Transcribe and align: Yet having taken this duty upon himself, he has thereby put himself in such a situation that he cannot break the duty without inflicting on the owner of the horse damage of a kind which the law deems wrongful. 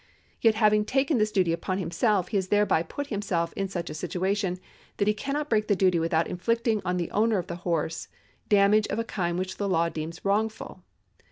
Yet 0.41 0.55
having 0.55 0.83
taken 0.83 1.19
this 1.19 1.31
duty 1.31 1.53
upon 1.53 1.77
himself, 1.77 2.29
he 2.29 2.37
has 2.37 2.47
thereby 2.47 2.81
put 2.81 3.11
himself 3.13 3.53
in 3.53 3.67
such 3.67 3.87
a 3.87 3.93
situation 3.93 4.57
that 4.97 5.07
he 5.07 5.13
cannot 5.13 5.47
break 5.47 5.67
the 5.67 5.75
duty 5.75 5.99
without 5.99 6.25
inflicting 6.27 6.81
on 6.83 6.97
the 6.97 7.11
owner 7.11 7.37
of 7.37 7.45
the 7.45 7.57
horse 7.61 8.07
damage 8.49 8.87
of 8.87 8.97
a 8.97 9.03
kind 9.03 9.37
which 9.37 9.57
the 9.57 9.69
law 9.69 9.89
deems 9.89 10.25
wrongful. 10.25 10.81